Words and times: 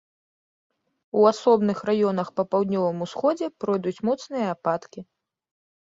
У 1.19 1.27
асобных 1.33 1.77
раёнах 1.91 2.33
па 2.39 2.47
паўднёвым 2.55 2.97
усходзе 3.09 3.53
пройдуць 3.67 3.97
моцныя 4.11 4.47
ападкі. 4.59 5.01